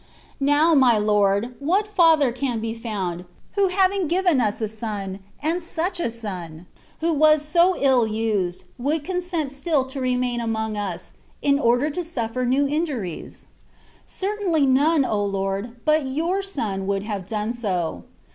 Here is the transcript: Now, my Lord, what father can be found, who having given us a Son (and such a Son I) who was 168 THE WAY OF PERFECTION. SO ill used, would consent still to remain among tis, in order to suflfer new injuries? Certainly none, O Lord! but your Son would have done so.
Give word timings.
Now, 0.39 0.73
my 0.73 0.97
Lord, 0.97 1.53
what 1.59 1.85
father 1.87 2.31
can 2.31 2.59
be 2.59 2.73
found, 2.73 3.23
who 3.51 3.67
having 3.67 4.07
given 4.07 4.41
us 4.41 4.59
a 4.59 4.67
Son 4.67 5.19
(and 5.43 5.61
such 5.61 5.99
a 5.99 6.09
Son 6.09 6.65
I) 6.65 6.79
who 7.05 7.13
was 7.13 7.53
168 7.53 7.53
THE 7.53 7.65
WAY 7.67 7.67
OF 7.67 8.01
PERFECTION. 8.01 8.19
SO 8.19 8.25
ill 8.25 8.41
used, 8.41 8.63
would 8.79 9.03
consent 9.03 9.51
still 9.51 9.85
to 9.85 10.01
remain 10.01 10.41
among 10.41 10.73
tis, 10.73 11.13
in 11.43 11.59
order 11.59 11.91
to 11.91 11.99
suflfer 12.01 12.47
new 12.47 12.67
injuries? 12.67 13.45
Certainly 14.07 14.65
none, 14.65 15.05
O 15.05 15.23
Lord! 15.23 15.75
but 15.85 16.07
your 16.07 16.41
Son 16.41 16.87
would 16.87 17.03
have 17.03 17.27
done 17.27 17.53
so. 17.53 18.05